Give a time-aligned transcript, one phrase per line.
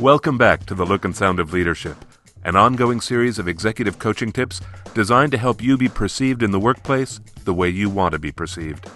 [0.00, 1.96] Welcome back to the Look and Sound of Leadership,
[2.44, 4.60] an ongoing series of executive coaching tips
[4.94, 8.30] designed to help you be perceived in the workplace the way you want to be
[8.30, 8.88] perceived.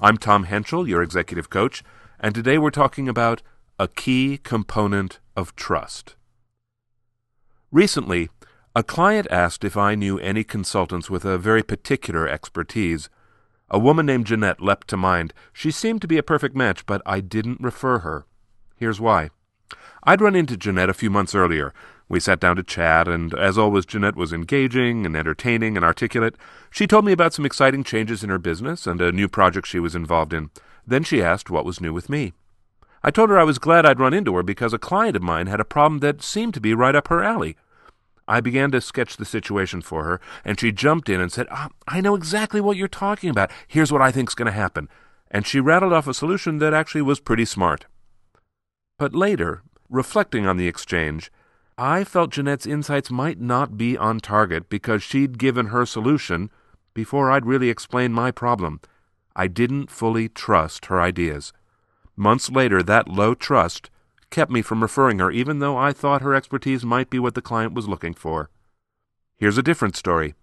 [0.00, 1.84] I'm Tom Henschel, your executive coach,
[2.18, 3.40] and today we're talking about
[3.78, 6.16] a key component of trust.
[7.70, 8.28] Recently,
[8.74, 13.08] a client asked if I knew any consultants with a very particular expertise.
[13.70, 15.32] A woman named Jeanette leapt to mind.
[15.52, 18.26] She seemed to be a perfect match, but I didn't refer her.
[18.74, 19.30] Here's why.
[20.04, 21.72] I'd run into Jeanette a few months earlier.
[22.08, 26.36] We sat down to chat, and as always, Jeanette was engaging and entertaining and articulate.
[26.70, 29.78] She told me about some exciting changes in her business and a new project she
[29.78, 30.50] was involved in.
[30.86, 32.32] Then she asked what was new with me.
[33.02, 35.46] I told her I was glad I'd run into her because a client of mine
[35.46, 37.56] had a problem that seemed to be right up her alley.
[38.28, 41.68] I began to sketch the situation for her, and she jumped in and said, oh,
[41.88, 43.50] I know exactly what you're talking about.
[43.66, 44.88] Here's what I think's going to happen.
[45.30, 47.86] And she rattled off a solution that actually was pretty smart.
[48.98, 51.30] But later, reflecting on the exchange,
[51.78, 56.50] I felt Jeanette's insights might not be on target because she'd given her solution
[56.94, 58.80] before I'd really explained my problem.
[59.34, 61.52] I didn't fully trust her ideas.
[62.16, 63.88] Months later, that low trust
[64.30, 67.42] kept me from referring her, even though I thought her expertise might be what the
[67.42, 68.50] client was looking for.
[69.38, 70.34] Here's a different story.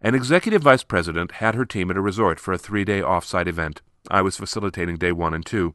[0.00, 3.24] An executive vice president had her team at a resort for a three day off
[3.24, 3.82] site event.
[4.10, 5.74] I was facilitating day one and two.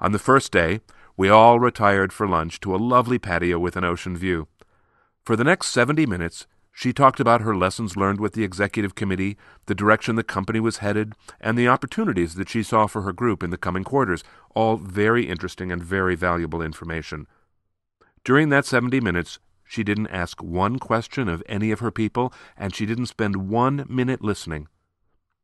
[0.00, 0.80] On the first day,
[1.16, 4.48] we all retired for lunch to a lovely patio with an ocean view.
[5.24, 9.36] For the next 70 minutes, she talked about her lessons learned with the executive committee,
[9.66, 13.42] the direction the company was headed, and the opportunities that she saw for her group
[13.42, 17.26] in the coming quarters, all very interesting and very valuable information.
[18.24, 22.74] During that 70 minutes, she didn't ask one question of any of her people, and
[22.74, 24.68] she didn't spend one minute listening.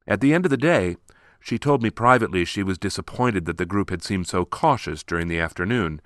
[0.06, 0.96] At the end of the day,
[1.40, 5.28] she told me privately she was disappointed that the group had seemed so cautious during
[5.28, 6.00] the afternoon.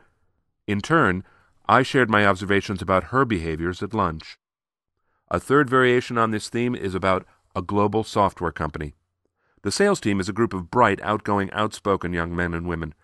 [0.67, 1.25] In turn,
[1.69, 4.39] I shared my observations about her behaviors at lunch.
[5.31, 7.27] A third variation on this theme is about
[7.57, 8.95] a global software company.
[9.63, 12.95] The sales team is a group of bright, outgoing, outspoken young men and women.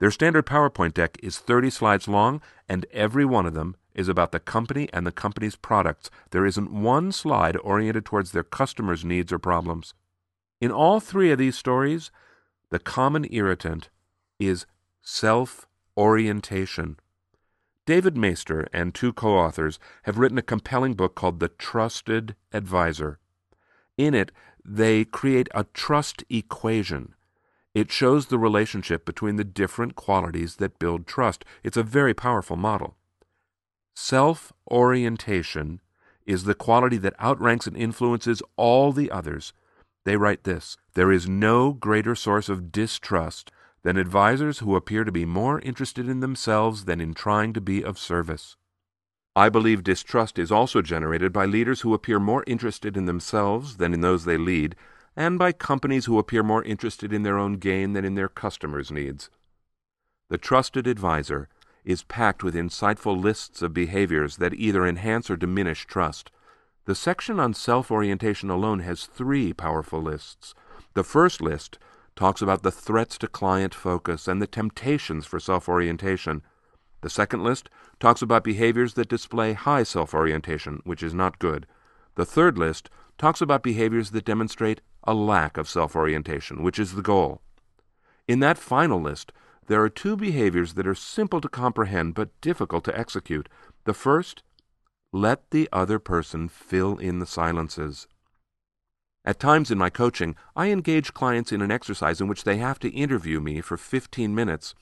[0.00, 4.32] Their standard PowerPoint deck is 30 slides long, and every one of them is about
[4.32, 6.10] the company and the company's products.
[6.30, 9.94] There isn't one slide oriented towards their customers' needs or problems.
[10.62, 12.12] In all three of these stories,
[12.70, 13.88] the common irritant
[14.38, 14.64] is
[15.00, 17.00] self orientation.
[17.84, 23.18] David Maister and two co authors have written a compelling book called The Trusted Advisor.
[23.98, 24.30] In it,
[24.64, 27.16] they create a trust equation.
[27.74, 31.44] It shows the relationship between the different qualities that build trust.
[31.64, 32.94] It's a very powerful model.
[33.96, 35.80] Self orientation
[36.24, 39.52] is the quality that outranks and influences all the others.
[40.04, 43.52] They write this There is no greater source of distrust
[43.82, 47.84] than advisers who appear to be more interested in themselves than in trying to be
[47.84, 48.56] of service.
[49.34, 53.94] I believe distrust is also generated by leaders who appear more interested in themselves than
[53.94, 54.76] in those they lead,
[55.16, 58.90] and by companies who appear more interested in their own gain than in their customers'
[58.90, 59.30] needs.
[60.28, 61.48] The trusted adviser
[61.84, 66.30] is packed with insightful lists of behaviors that either enhance or diminish trust.
[66.84, 70.52] The section on self orientation alone has three powerful lists.
[70.94, 71.78] The first list
[72.16, 76.42] talks about the threats to client focus and the temptations for self orientation.
[77.02, 81.66] The second list talks about behaviors that display high self orientation, which is not good.
[82.16, 86.94] The third list talks about behaviors that demonstrate a lack of self orientation, which is
[86.94, 87.42] the goal.
[88.26, 89.32] In that final list,
[89.68, 93.48] there are two behaviors that are simple to comprehend but difficult to execute.
[93.84, 94.42] The first,
[95.12, 98.08] let the other person fill in the silences.
[99.24, 102.78] At times in my coaching, I engage clients in an exercise in which they have
[102.80, 104.74] to interview me for 15 minutes.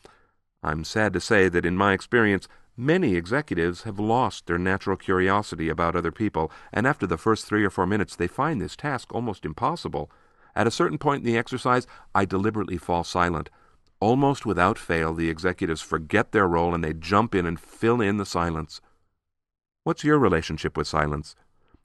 [0.62, 2.46] I'm sad to say that in my experience,
[2.76, 7.64] many executives have lost their natural curiosity about other people, and after the first three
[7.64, 10.10] or four minutes, they find this task almost impossible.
[10.54, 13.50] At a certain point in the exercise, I deliberately fall silent.
[13.98, 18.16] Almost without fail, the executives forget their role and they jump in and fill in
[18.16, 18.80] the silence.
[19.82, 21.34] What's your relationship with silence?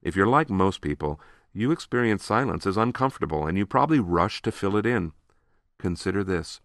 [0.02, 1.20] If you're like most people,
[1.54, 5.14] you experience silence as uncomfortable and you probably rush to fill it in.
[5.80, 6.60] Consider this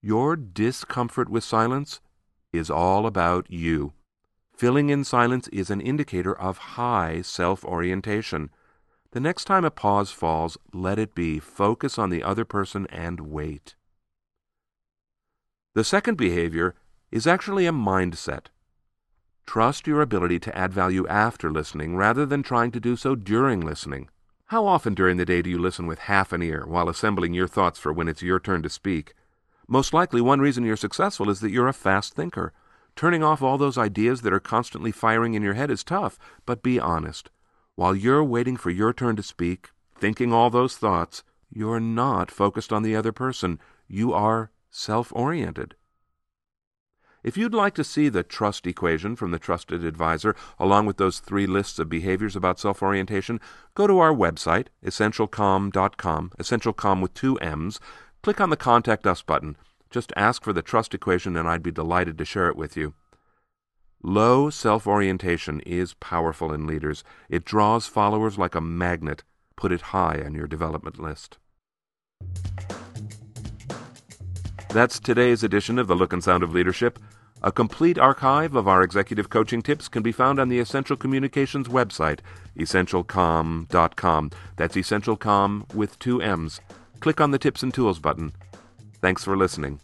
[0.00, 2.00] your discomfort with silence
[2.52, 3.92] is all about you.
[4.56, 8.50] Filling in silence is an indicator of high self orientation.
[9.12, 11.38] The next time a pause falls, let it be.
[11.38, 13.74] Focus on the other person and wait.
[15.74, 16.74] The second behavior
[17.10, 18.46] is actually a mindset.
[19.46, 23.60] Trust your ability to add value after listening rather than trying to do so during
[23.60, 24.08] listening.
[24.46, 27.48] How often during the day do you listen with half an ear while assembling your
[27.48, 29.14] thoughts for when it's your turn to speak?
[29.66, 32.52] Most likely, one reason you're successful is that you're a fast thinker.
[32.94, 36.62] Turning off all those ideas that are constantly firing in your head is tough, but
[36.62, 37.30] be honest.
[37.74, 42.72] While you're waiting for your turn to speak, thinking all those thoughts, you're not focused
[42.72, 43.58] on the other person.
[43.88, 45.74] You are self oriented.
[47.22, 51.20] If you'd like to see the trust equation from the Trusted Advisor, along with those
[51.20, 53.40] three lists of behaviors about self orientation,
[53.74, 57.78] go to our website, essentialcomm.com, essentialcomm with two M's.
[58.22, 59.56] Click on the Contact Us button.
[59.90, 62.94] Just ask for the trust equation, and I'd be delighted to share it with you.
[64.02, 67.04] Low self orientation is powerful in leaders.
[67.28, 69.22] It draws followers like a magnet.
[69.54, 71.38] Put it high on your development list.
[74.72, 76.98] That's today's edition of The Look and Sound of Leadership.
[77.42, 81.68] A complete archive of our executive coaching tips can be found on the Essential Communications
[81.68, 82.20] website,
[82.56, 84.30] essentialcomm.com.
[84.56, 86.62] That's essentialcomm with two M's.
[87.00, 88.32] Click on the Tips and Tools button.
[89.02, 89.80] Thanks for listening.